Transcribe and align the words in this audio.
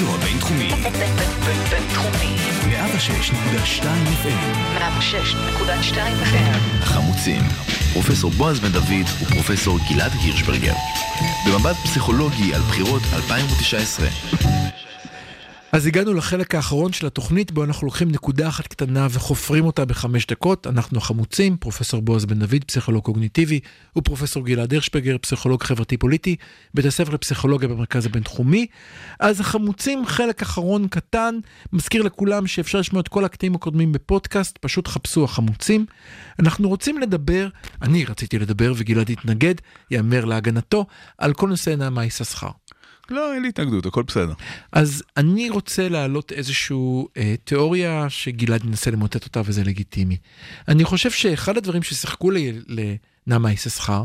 הרדיו 0.00 0.14
הבינתחומי. 0.14 0.70
בינתחומי. 1.70 2.36
106.2 2.62 3.84
FM. 4.24 4.78
106.2 4.78 5.94
FM. 5.94 6.82
החמוצים. 6.82 7.42
פרופסור 7.92 8.30
בועז 8.30 8.60
בן 8.60 8.72
דוד 8.72 9.06
ופרופסור 9.22 9.78
גלעד 9.90 10.12
הירשברגר. 10.22 10.74
במבט 11.46 11.76
פסיכולוגי 11.76 12.54
על 12.54 12.60
בחירות 12.60 13.02
2019. 13.12 14.08
אז 15.72 15.86
הגענו 15.86 16.14
לחלק 16.14 16.54
האחרון 16.54 16.92
של 16.92 17.06
התוכנית 17.06 17.52
בו 17.52 17.64
אנחנו 17.64 17.86
לוקחים 17.86 18.10
נקודה 18.10 18.48
אחת 18.48 18.66
קטנה 18.66 19.06
וחופרים 19.10 19.64
אותה 19.64 19.84
בחמש 19.84 20.26
דקות. 20.26 20.66
אנחנו 20.66 20.98
החמוצים, 20.98 21.56
פרופסור 21.56 22.02
בועז 22.02 22.24
בן 22.24 22.38
דוד, 22.38 22.64
פסיכולוג 22.66 23.04
קוגניטיבי, 23.04 23.60
ופרופסור 23.98 24.44
גלעד 24.44 24.72
הירשפגר, 24.72 25.16
פסיכולוג 25.18 25.62
חברתי 25.62 25.96
פוליטי, 25.96 26.36
בית 26.74 26.84
הספר 26.86 27.14
לפסיכולוגיה 27.14 27.68
במרכז 27.68 28.06
הבינתחומי. 28.06 28.66
אז 29.20 29.40
החמוצים, 29.40 30.06
חלק 30.06 30.42
אחרון 30.42 30.88
קטן, 30.88 31.34
מזכיר 31.72 32.02
לכולם 32.02 32.46
שאפשר 32.46 32.78
לשמוע 32.78 33.00
את 33.00 33.08
כל 33.08 33.24
הקטעים 33.24 33.54
הקודמים 33.54 33.92
בפודקאסט, 33.92 34.58
פשוט 34.58 34.88
חפשו 34.88 35.24
החמוצים. 35.24 35.86
אנחנו 36.38 36.68
רוצים 36.68 36.98
לדבר, 36.98 37.48
אני 37.82 38.04
רציתי 38.04 38.38
לדבר 38.38 38.72
וגלעד 38.76 39.10
התנגד, 39.10 39.54
יאמר 39.90 40.24
להגנתו, 40.24 40.86
על 41.18 41.32
כל 41.32 41.48
נושא 41.48 41.70
נעמה 41.70 42.04
יששכר. 42.04 42.50
לא, 43.10 43.34
אין 43.34 43.42
לי 43.42 43.48
התנגדות, 43.48 43.86
הכל 43.86 44.02
בסדר. 44.02 44.32
אז 44.72 45.02
אני 45.16 45.50
רוצה 45.50 45.88
להעלות 45.88 46.32
איזושהי 46.32 46.76
אה, 47.16 47.34
תיאוריה 47.44 48.06
שגלעד 48.08 48.64
ינסה 48.64 48.90
למוטט 48.90 49.24
אותה 49.24 49.40
וזה 49.44 49.64
לגיטימי. 49.64 50.16
אני 50.68 50.84
חושב 50.84 51.10
שאחד 51.10 51.56
הדברים 51.56 51.82
ששיחקו 51.82 52.30
לנעמה 53.26 53.52
יששכר, 53.52 54.04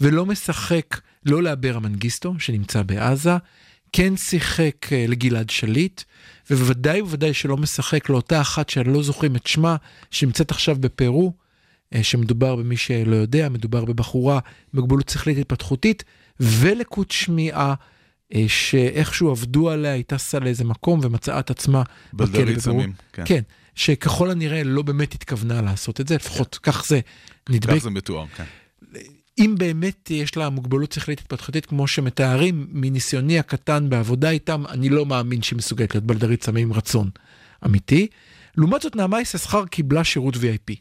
ולא 0.00 0.26
משחק 0.26 1.00
לא 1.26 1.42
לאברה 1.42 1.80
מנגיסטו 1.80 2.34
שנמצא 2.38 2.82
בעזה, 2.82 3.36
כן 3.92 4.16
שיחק 4.16 4.92
אה, 4.92 5.04
לגלעד 5.08 5.50
שליט, 5.50 6.02
ובוודאי 6.50 7.00
ובוודאי 7.00 7.34
שלא 7.34 7.56
משחק 7.56 8.08
לאותה 8.08 8.40
אחת 8.40 8.68
שאני 8.68 8.92
לא 8.92 9.02
זוכרים 9.02 9.36
את 9.36 9.46
שמה, 9.46 9.76
שנמצאת 10.10 10.50
עכשיו 10.50 10.76
בפרו, 10.80 11.32
אה, 11.94 12.02
שמדובר 12.02 12.56
במי 12.56 12.76
שלא 12.76 13.16
יודע, 13.16 13.48
מדובר 13.48 13.84
בבחורה 13.84 14.38
מוגבלות 14.74 15.08
שכלית 15.08 15.38
התפתחותית, 15.38 16.04
ולקות 16.40 17.10
שמיעה. 17.10 17.74
אה, 18.34 18.44
שאיכשהו 18.48 19.30
עבדו 19.30 19.70
עליה, 19.70 19.92
היא 19.92 20.04
טסה 20.06 20.38
לאיזה 20.38 20.64
מקום 20.64 21.00
ומצאה 21.02 21.38
את 21.38 21.50
עצמה 21.50 21.82
בכלא 22.14 22.58
סמים, 22.58 22.92
כן. 23.12 23.22
כן, 23.26 23.40
שככל 23.74 24.30
הנראה 24.30 24.64
לא 24.64 24.82
באמת 24.82 25.14
התכוונה 25.14 25.62
לעשות 25.62 26.00
את 26.00 26.08
זה, 26.08 26.14
לפחות 26.14 26.58
כך 26.62 26.86
זה 26.86 27.00
נדבק. 27.48 27.74
כך 27.74 27.82
זה 27.82 27.90
מתואר, 27.90 28.26
כן. 28.26 28.44
אם 29.38 29.54
באמת 29.58 30.10
יש 30.10 30.36
לה 30.36 30.50
מוגבלות 30.50 30.92
שכלית 30.92 31.20
התפתחותית 31.20 31.66
כמו 31.66 31.86
שמתארים, 31.86 32.66
מניסיוני 32.70 33.38
הקטן 33.38 33.90
בעבודה 33.90 34.30
איתם, 34.30 34.66
אני 34.68 34.88
לא 34.88 35.06
מאמין 35.06 35.42
שהיא 35.42 35.56
מסוגלת 35.56 35.94
להיות 35.94 36.04
בלדרית 36.04 36.44
סמים 36.44 36.68
עם 36.68 36.72
רצון 36.72 37.10
אמיתי. 37.66 38.06
לעומת 38.56 38.82
זאת, 38.82 38.96
נעמה 38.96 39.20
יששכר 39.20 39.66
קיבלה 39.66 40.04
שירות 40.04 40.34
VIP. 40.34 40.74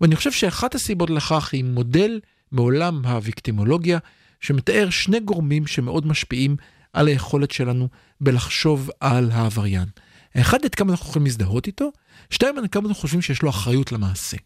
ואני 0.00 0.16
חושב 0.16 0.32
שאחת 0.32 0.74
הסיבות 0.74 1.10
לכך 1.10 1.50
היא 1.52 1.64
מודל 1.64 2.20
מעולם 2.52 3.06
הוויקטימולוגיה, 3.06 3.98
שמתאר 4.46 4.90
שני 4.90 5.20
גורמים 5.20 5.66
שמאוד 5.66 6.06
משפיעים 6.06 6.56
על 6.92 7.08
היכולת 7.08 7.50
שלנו 7.50 7.88
בלחשוב 8.20 8.90
על 9.00 9.30
העבריין. 9.32 9.88
אחד, 10.36 10.64
עד 10.64 10.74
כמה 10.74 10.90
אנחנו 10.90 11.10
יכולים 11.10 11.26
להזדהות 11.26 11.66
איתו, 11.66 11.90
שתיים, 12.30 12.58
עד 12.58 12.70
כמה 12.70 12.88
אנחנו 12.88 13.00
חושבים 13.00 13.22
שיש 13.22 13.42
לו 13.42 13.50
אחריות 13.50 13.92
למעשה. 13.92 14.36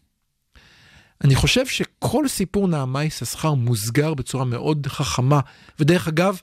אני 1.23 1.35
חושב 1.35 1.65
שכל 1.65 2.27
סיפור 2.27 2.67
נעמה 2.67 3.03
יששכר 3.03 3.53
מוסגר 3.53 4.13
בצורה 4.13 4.45
מאוד 4.45 4.87
חכמה, 4.87 5.39
ודרך 5.79 6.07
אגב, 6.07 6.39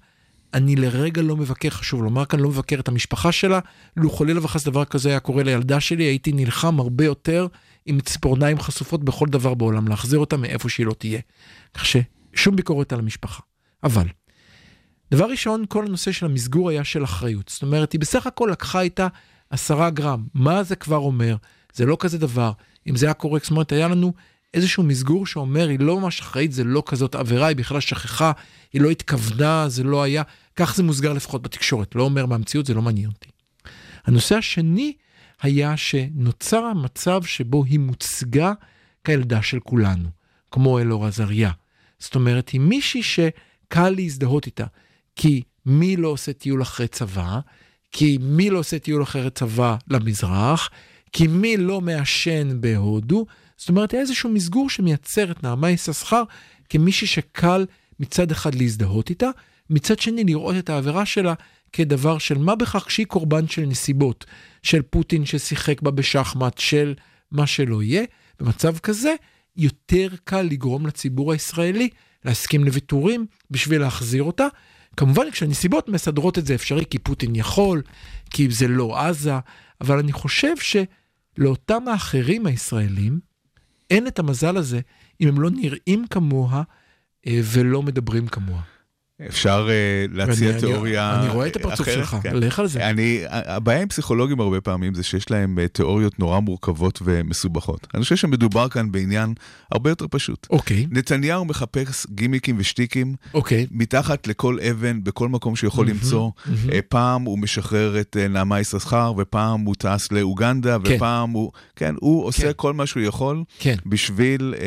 אני 0.54 0.76
לרגע 0.76 1.22
לא 1.22 1.36
מבקר, 1.36 1.70
חשוב 1.70 2.02
לומר 2.02 2.24
כאן, 2.24 2.40
לא 2.40 2.48
מבקר 2.48 2.80
את 2.80 2.88
המשפחה 2.88 3.32
שלה, 3.32 3.60
לו 3.96 4.10
חלילה 4.10 4.44
וחס 4.44 4.64
דבר 4.64 4.84
כזה 4.84 5.08
היה 5.08 5.20
קורה 5.20 5.42
לילדה 5.42 5.80
שלי, 5.80 6.04
הייתי 6.04 6.32
נלחם 6.32 6.80
הרבה 6.80 7.04
יותר 7.04 7.46
עם 7.86 8.00
ציפורניים 8.00 8.60
חשופות 8.60 9.04
בכל 9.04 9.26
דבר 9.26 9.54
בעולם, 9.54 9.88
להחזיר 9.88 10.18
אותה 10.18 10.36
מאיפה 10.36 10.68
שהיא 10.68 10.86
לא 10.86 10.94
תהיה. 10.98 11.20
כך 11.74 11.84
ששום 11.86 12.56
ביקורת 12.56 12.92
על 12.92 12.98
המשפחה. 12.98 13.47
אבל, 13.84 14.06
דבר 15.10 15.30
ראשון, 15.30 15.64
כל 15.68 15.86
הנושא 15.86 16.12
של 16.12 16.26
המסגור 16.26 16.70
היה 16.70 16.84
של 16.84 17.04
אחריות. 17.04 17.48
זאת 17.48 17.62
אומרת, 17.62 17.92
היא 17.92 18.00
בסך 18.00 18.26
הכל 18.26 18.48
לקחה 18.52 18.80
איתה 18.80 19.08
עשרה 19.50 19.90
גרם. 19.90 20.26
מה 20.34 20.62
זה 20.62 20.76
כבר 20.76 20.96
אומר? 20.96 21.36
זה 21.72 21.86
לא 21.86 21.96
כזה 22.00 22.18
דבר. 22.18 22.52
אם 22.86 22.96
זה 22.96 23.06
היה 23.06 23.14
קורה, 23.14 23.40
זאת 23.42 23.50
אומרת, 23.50 23.72
היה 23.72 23.88
לנו 23.88 24.12
איזשהו 24.54 24.82
מסגור 24.82 25.26
שאומר, 25.26 25.68
היא 25.68 25.80
לא 25.80 26.00
ממש 26.00 26.20
אחראית, 26.20 26.52
זה 26.52 26.64
לא 26.64 26.82
כזאת 26.86 27.14
עבירה, 27.14 27.46
היא 27.46 27.56
בכלל 27.56 27.80
שכחה, 27.80 28.32
היא 28.72 28.80
לא 28.80 28.90
התכוונה, 28.90 29.68
זה 29.68 29.82
לא 29.82 30.02
היה. 30.02 30.22
כך 30.56 30.76
זה 30.76 30.82
מוסגר 30.82 31.12
לפחות 31.12 31.42
בתקשורת, 31.42 31.94
לא 31.94 32.02
אומר 32.02 32.26
מהמציאות, 32.26 32.66
זה 32.66 32.74
לא 32.74 32.82
מעניין 32.82 33.08
אותי. 33.08 33.28
הנושא 34.04 34.36
השני 34.36 34.92
היה 35.42 35.76
שנוצר 35.76 36.64
המצב 36.64 37.22
שבו 37.24 37.64
היא 37.64 37.78
מוצגה 37.78 38.52
כילדה 39.04 39.42
של 39.42 39.60
כולנו, 39.60 40.08
כמו 40.50 40.78
אלאור 40.78 41.06
עזריה. 41.06 41.50
זאת 41.98 42.14
אומרת, 42.14 42.48
היא 42.48 42.60
מישהי 42.60 43.02
שקל 43.68 43.90
להזדהות 43.90 44.46
איתה, 44.46 44.64
כי 45.16 45.42
מי 45.66 45.96
לא 45.96 46.08
עושה 46.08 46.32
טיול 46.32 46.62
אחרי 46.62 46.88
צבא? 46.88 47.40
כי 47.92 48.18
מי 48.20 48.50
לא 48.50 48.58
עושה 48.58 48.78
טיול 48.78 49.02
אחרי 49.02 49.30
צבא 49.30 49.76
למזרח? 49.88 50.70
כי 51.12 51.26
מי 51.26 51.56
לא 51.56 51.80
מעשן 51.80 52.60
בהודו? 52.60 53.26
זאת 53.56 53.68
אומרת, 53.68 53.94
איזשהו 53.94 54.30
מסגור 54.30 54.70
שמייצר 54.70 55.30
את 55.30 55.42
נעמה 55.42 55.70
יששכר 55.70 56.22
כמישהי 56.68 57.06
שקל 57.06 57.66
מצד 58.00 58.30
אחד 58.30 58.54
להזדהות 58.54 59.10
איתה, 59.10 59.30
מצד 59.70 59.98
שני 59.98 60.24
לראות 60.24 60.56
את 60.58 60.70
העבירה 60.70 61.06
שלה 61.06 61.34
כדבר 61.72 62.18
של 62.18 62.38
מה 62.38 62.54
בכך 62.54 62.90
שהיא 62.90 63.06
קורבן 63.06 63.48
של 63.48 63.62
נסיבות, 63.62 64.24
של 64.62 64.82
פוטין 64.82 65.26
ששיחק 65.26 65.82
בה 65.82 65.90
בשחמט, 65.90 66.58
של 66.58 66.94
מה 67.32 67.46
שלא 67.46 67.82
יהיה. 67.82 68.04
במצב 68.40 68.78
כזה, 68.78 69.14
יותר 69.58 70.08
קל 70.24 70.42
לגרום 70.42 70.86
לציבור 70.86 71.32
הישראלי 71.32 71.88
להסכים 72.24 72.64
לוויתורים 72.64 73.26
בשביל 73.50 73.80
להחזיר 73.80 74.22
אותה. 74.22 74.46
כמובן 74.96 75.30
כשהנסיבות 75.30 75.88
מסדרות 75.88 76.38
את 76.38 76.46
זה 76.46 76.54
אפשרי, 76.54 76.84
כי 76.90 76.98
פוטין 76.98 77.36
יכול, 77.36 77.82
כי 78.30 78.50
זה 78.50 78.68
לא 78.68 78.98
עזה, 79.00 79.32
אבל 79.80 79.98
אני 79.98 80.12
חושב 80.12 80.54
שלאותם 81.36 81.88
האחרים 81.88 82.46
הישראלים, 82.46 83.20
אין 83.90 84.06
את 84.06 84.18
המזל 84.18 84.56
הזה 84.56 84.80
אם 85.20 85.28
הם 85.28 85.40
לא 85.40 85.50
נראים 85.50 86.06
כמוה 86.10 86.62
אה, 87.26 87.40
ולא 87.44 87.82
מדברים 87.82 88.26
כמוה. 88.26 88.60
אפשר 89.26 89.68
uh, 89.68 90.16
להציע 90.16 90.48
ואני- 90.48 90.60
תיאוריה 90.60 91.20
אני 91.20 91.28
רואה 91.28 91.46
את 91.46 91.56
הפרצוף 91.56 91.80
אחרת, 91.88 91.94
שלך, 91.94 92.16
כן. 92.22 92.36
לך 92.36 92.58
על 92.58 92.66
זה. 92.66 92.90
אני, 92.90 93.22
הבעיה 93.28 93.82
עם 93.82 93.88
פסיכולוגים 93.88 94.40
הרבה 94.40 94.60
פעמים 94.60 94.94
זה 94.94 95.02
שיש 95.02 95.30
להם 95.30 95.58
uh, 95.58 95.68
תיאוריות 95.68 96.18
נורא 96.18 96.38
מורכבות 96.40 96.98
ומסובכות. 97.04 97.86
אני 97.94 98.02
חושב 98.02 98.16
שמדובר 98.16 98.68
כאן 98.68 98.92
בעניין 98.92 99.34
הרבה 99.72 99.90
יותר 99.90 100.06
פשוט. 100.10 100.46
אוקיי, 100.50 100.86
נתניהו 100.90 101.44
מחפש 101.44 102.06
גימיקים 102.10 102.56
ושטיקים 102.58 103.14
אוקיי. 103.34 103.66
מתחת 103.70 104.26
לכל 104.26 104.58
אבן, 104.70 105.04
בכל 105.04 105.28
מקום 105.28 105.56
שיכול 105.56 105.86
מהמם, 105.86 105.98
למצוא. 105.98 106.30
אה, 106.72 106.78
פעם 106.88 107.22
הוא 107.22 107.38
משחרר 107.38 108.00
את 108.00 108.16
אה, 108.20 108.28
נעמה 108.28 108.60
יששכר, 108.60 109.12
ופעם 109.18 109.60
הוא 109.60 109.74
טס 109.78 110.12
לאוגנדה, 110.12 110.76
כן. 110.84 110.96
ופעם 110.96 111.30
הוא... 111.30 111.52
כן, 111.76 111.94
הוא 112.00 112.24
עושה 112.24 112.42
כן. 112.46 112.52
כל 112.56 112.72
מה 112.72 112.86
שהוא 112.86 113.02
יכול 113.02 113.44
כן, 113.58 113.74
בשביל 113.86 114.54
אה, 114.58 114.64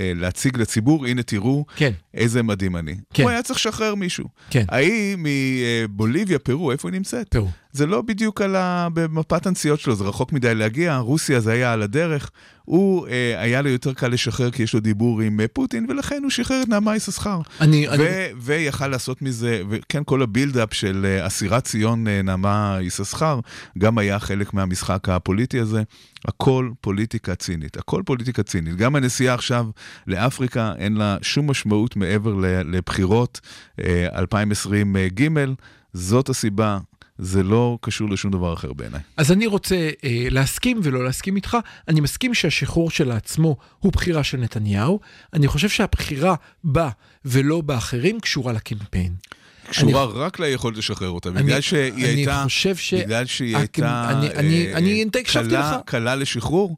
אה, 0.00 0.12
להציג 0.14 0.56
לציבור, 0.56 1.06
הנה 1.06 1.22
תראו 1.22 1.64
כן, 1.76 1.90
איזה 2.14 2.42
מדהים 2.42 2.76
אני. 2.76 2.94
כן. 3.14 3.22
הוא 3.22 3.30
היה 3.30 3.42
צריך 3.42 3.58
לשחרר 3.58 3.91
מישהו. 3.96 4.28
כן. 4.50 4.64
ההיא 4.68 5.16
מבוליביה, 5.18 6.38
פרו, 6.38 6.72
איפה 6.72 6.88
היא 6.88 6.92
נמצאת? 6.94 7.28
תראו. 7.28 7.48
זה 7.72 7.86
לא 7.86 8.02
בדיוק 8.02 8.40
על 8.40 8.56
ה... 8.56 8.88
במפת 8.94 9.46
הנסיעות 9.46 9.80
שלו, 9.80 9.94
זה 9.94 10.04
רחוק 10.04 10.32
מדי 10.32 10.54
להגיע, 10.54 10.96
רוסיה 10.96 11.40
זה 11.40 11.52
היה 11.52 11.72
על 11.72 11.82
הדרך. 11.82 12.30
הוא, 12.64 13.08
אה, 13.08 13.40
היה 13.40 13.62
לו 13.62 13.68
יותר 13.68 13.92
קל 13.92 14.08
לשחרר 14.08 14.50
כי 14.50 14.62
יש 14.62 14.74
לו 14.74 14.80
דיבור 14.80 15.20
עם 15.20 15.40
אה, 15.40 15.48
פוטין, 15.48 15.86
ולכן 15.88 16.20
הוא 16.22 16.30
שחרר 16.30 16.62
את 16.62 16.68
נעמה 16.68 16.96
יששכר. 16.96 17.40
אני, 17.60 17.88
אני, 17.88 18.04
ו- 18.04 18.26
ויכל 18.36 18.86
לעשות 18.86 19.22
מזה, 19.22 19.62
וכן, 19.70 20.02
כל 20.06 20.22
הבילדאפ 20.22 20.74
של 20.74 21.06
אה, 21.08 21.26
אסירת 21.26 21.64
ציון 21.64 22.08
אה, 22.08 22.22
נעמה 22.22 22.78
יששכר, 22.80 23.40
גם 23.78 23.98
היה 23.98 24.18
חלק 24.18 24.54
מהמשחק 24.54 25.08
הפוליטי 25.08 25.60
הזה. 25.60 25.82
הכל 26.24 26.70
פוליטיקה 26.80 27.34
צינית, 27.34 27.76
הכל 27.76 28.02
פוליטיקה 28.06 28.42
צינית. 28.42 28.76
גם 28.76 28.96
הנסיעה 28.96 29.34
עכשיו 29.34 29.66
לאפריקה, 30.06 30.72
אין 30.78 30.94
לה 30.94 31.16
שום 31.22 31.50
משמעות 31.50 31.96
מעבר 31.96 32.34
לבחירות 32.64 33.40
אה, 33.80 34.06
2020 34.18 34.96
ג', 34.96 35.28
זאת 35.92 36.28
הסיבה. 36.28 36.78
זה 37.22 37.42
לא 37.42 37.78
קשור 37.80 38.10
לשום 38.10 38.30
דבר 38.30 38.54
אחר 38.54 38.72
בעיניי. 38.72 39.00
אז 39.16 39.32
אני 39.32 39.46
רוצה 39.46 39.74
אה, 40.04 40.26
להסכים 40.30 40.80
ולא 40.82 41.04
להסכים 41.04 41.36
איתך. 41.36 41.56
אני 41.88 42.00
מסכים 42.00 42.34
שהשחרור 42.34 42.90
שלעצמו 42.90 43.56
הוא 43.78 43.92
בחירה 43.92 44.24
של 44.24 44.38
נתניהו. 44.38 45.00
אני 45.34 45.48
חושב 45.48 45.68
שהבחירה 45.68 46.34
בה 46.64 46.88
ולא 47.24 47.60
באחרים 47.60 48.20
קשורה 48.20 48.52
לקמפיין. 48.52 49.12
קשורה 49.70 50.04
רק 50.04 50.38
ליכולת 50.40 50.76
לשחרר 50.76 51.08
אותה, 51.10 51.30
בגלל 51.30 51.60
שהיא 51.60 51.92
אני 51.92 52.02
הייתה... 52.04 52.40
חושב 52.44 52.76
ש... 52.76 52.94
בגלל 52.94 53.26
שהיא 53.26 53.56
הכ- 53.56 53.58
הייתה 53.58 54.10
אני- 54.10 54.28
אני- 54.34 54.66
אה, 54.72 54.78
אני- 54.78 55.02
אני 55.04 55.20
הקשבתי 55.20 55.48
קלה-. 55.48 55.78
קלה 55.86 56.14
לשחרור. 56.14 56.76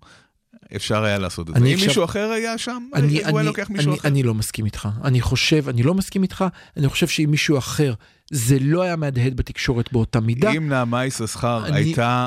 אפשר 0.77 1.05
היה 1.05 1.19
לעשות 1.19 1.51
את 1.51 1.55
זה. 1.55 1.61
אם 1.61 1.65
מישהו 1.65 2.05
אחר 2.05 2.31
היה 2.31 2.59
שם, 2.59 2.89
אני, 2.95 3.25
הוא 3.25 3.39
היה 3.39 3.49
לוקח 3.49 3.71
מישהו 3.71 3.95
אחר. 3.95 4.09
אני 4.09 4.23
לא 4.23 4.35
מסכים 4.35 4.65
איתך. 4.65 4.89
אני 5.05 5.21
חושב, 5.21 5.69
אני 5.69 5.83
לא 5.83 5.95
מסכים 5.95 6.23
איתך, 6.23 6.45
אני 6.77 6.89
חושב 6.89 7.09
שאם 7.09 7.31
מישהו 7.31 7.59
אחר, 7.59 7.95
זה 8.31 8.57
לא 8.61 8.83
היה 8.83 8.97
מהדהד 8.97 9.37
בתקשורת 9.37 9.93
באותה 9.93 10.21
מידה. 10.21 10.53
אם 10.53 10.69
נעמה 10.69 11.07
יששכר 11.07 11.65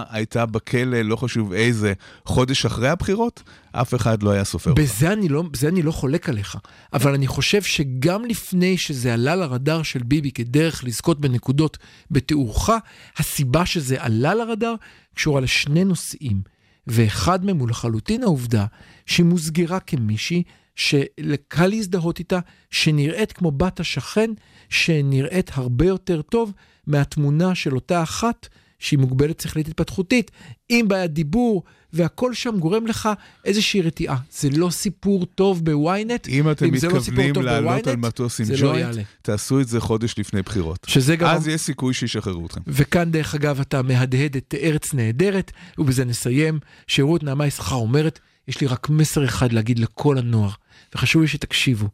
הייתה, 0.10 0.46
בכלא, 0.46 1.02
לא 1.02 1.16
חשוב 1.16 1.54
איזה, 1.54 1.94
חודש 2.26 2.66
אחרי 2.66 2.90
הבחירות, 2.90 3.44
אף 3.72 3.96
אחד 3.96 4.24
לא 4.24 4.30
היה 4.30 4.44
סופר 4.44 4.70
אותה. 4.70 4.82
לא, 5.30 5.42
בזה 5.52 5.68
אני 5.68 5.82
לא 5.82 5.92
חולק 5.92 6.30
עליך, 6.30 6.58
אבל 6.94 7.14
אני 7.14 7.28
חושב 7.28 7.62
שגם 7.62 8.26
לפני 8.26 8.78
שזה 8.78 9.14
עלה 9.14 9.36
לרדאר 9.36 9.84
של 9.84 10.04
ביבי 10.04 10.32
כדרך 10.32 10.84
לזכות 10.84 11.22
בנקודות 11.22 11.78
בתיאורך, 12.12 12.70
הסיבה 13.18 13.66
שזה 13.66 13.96
עלה 14.00 14.36
לרדאר 14.36 14.74
קשורה 15.16 15.42
לשני 15.42 15.84
נושאים, 15.84 16.57
ואחד 16.88 17.46
מהם 17.46 17.58
הוא 17.58 17.70
לחלוטין 17.70 18.24
העובדה 18.24 18.66
שהיא 19.06 19.26
מוסגרה 19.26 19.80
כמישהי 19.80 20.44
שקל 20.76 21.68
להזדהות 21.68 22.20
איתה, 22.20 22.40
שנראית 22.72 23.32
כמו 23.32 23.52
בת 23.52 23.80
השכן, 23.80 24.32
שנראית 24.70 25.52
הרבה 25.54 25.86
יותר 25.86 26.22
טוב 26.22 26.54
מהתמונה 26.88 27.56
של 27.56 27.76
אותה 27.76 28.04
אחת 28.04 28.48
שהיא 28.80 29.00
מוגבלת 29.00 29.40
שכלית 29.40 29.68
התפתחותית, 29.68 30.32
עם 30.70 30.88
בעיית 30.88 31.14
דיבור, 31.14 31.64
והכל 31.94 32.34
שם 32.34 32.58
גורם 32.60 32.88
לך 32.88 33.10
איזושהי 33.46 33.82
רתיעה. 33.82 34.18
זה 34.32 34.50
לא 34.50 34.70
סיפור 34.70 35.26
טוב 35.26 35.66
בוויינט, 35.66 36.28
אם 36.28 36.52
אתם 36.52 36.66
לא 36.66 36.72
מתכוונים 36.72 37.34
טוב 37.34 37.44
לעלות 37.44 37.88
על 37.88 37.96
מטוס 37.96 38.40
עם 38.40 38.46
לא 38.50 38.58
ג'וינט, 38.60 38.80
יעלה. 38.80 39.02
תעשו 39.22 39.62
את 39.62 39.68
זה 39.68 39.80
חודש 39.80 40.16
לפני 40.18 40.42
בחירות. 40.42 40.86
שזה 40.88 41.16
גם... 41.16 41.30
אז 41.30 41.48
יש 41.48 41.62
סיכוי 41.62 41.94
שישחררו 41.94 42.46
אתכם. 42.46 42.62
וכאן 42.68 43.12
דרך 43.12 43.36
אגב 43.36 43.60
אתה 43.60 43.82
מהדהד 43.82 44.38
את 44.38 44.56
ארץ 44.62 44.94
נהדרת, 44.94 45.52
ובזה 45.78 46.06
נסיים, 46.06 46.60
שרות 46.88 47.24
נעמה 47.24 47.48
יששכר 47.48 47.76
אומרת, 47.76 48.20
יש 48.48 48.62
לי 48.62 48.68
רק 48.68 48.90
מסר 48.90 49.26
אחד 49.26 49.54
להגיד 49.54 49.80
לכל 49.80 50.18
הנוער, 50.18 50.52
וחשוב 50.96 51.22
לי 51.22 51.28
שתקשיבו. 51.28 51.88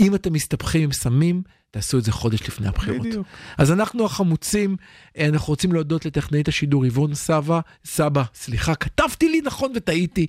אם 0.00 0.14
אתם 0.14 0.32
מסתבכים 0.32 0.82
עם 0.82 0.92
סמים, 0.92 1.42
תעשו 1.70 1.98
את 1.98 2.04
זה 2.04 2.12
חודש 2.12 2.42
לפני 2.42 2.68
הבחירות. 2.68 3.06
בדיוק. 3.06 3.26
אז 3.58 3.72
אנחנו 3.72 4.04
החמוצים, 4.04 4.76
אה, 5.18 5.28
אנחנו 5.28 5.50
רוצים 5.50 5.72
להודות 5.72 6.06
לטכנאית 6.06 6.48
השידור 6.48 6.86
יבון 6.86 7.14
סבא, 7.14 7.60
סבא, 7.84 8.22
סליחה, 8.34 8.74
כתבתי 8.74 9.28
לי 9.28 9.40
נכון 9.44 9.72
וטעיתי. 9.76 10.26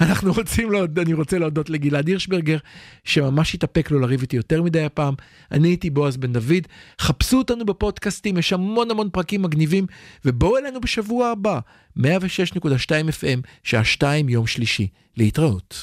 אנחנו 0.00 0.32
רוצים 0.32 0.72
להודות, 0.72 1.06
אני 1.06 1.14
רוצה 1.14 1.38
להודות 1.38 1.70
לגלעד 1.70 2.08
הירשברגר, 2.08 2.56
שממש 3.04 3.54
התאפק 3.54 3.90
לו 3.90 3.98
לריב 3.98 4.20
איתי 4.20 4.36
יותר 4.36 4.62
מדי 4.62 4.84
הפעם. 4.84 5.14
אני 5.52 5.68
הייתי 5.68 5.90
בועז 5.90 6.16
בן 6.16 6.32
דוד, 6.32 6.66
חפשו 7.00 7.38
אותנו 7.38 7.64
בפודקאסטים, 7.64 8.38
יש 8.38 8.52
המון 8.52 8.90
המון 8.90 9.10
פרקים 9.12 9.42
מגניבים, 9.42 9.86
ובואו 10.24 10.58
אלינו 10.58 10.80
בשבוע 10.80 11.28
הבא, 11.28 11.60
106.2 11.98 12.02
FM, 13.20 13.40
שעה 13.62 13.84
2 13.84 14.28
יום 14.28 14.46
שלישי. 14.46 14.88
להתראות. 15.16 15.74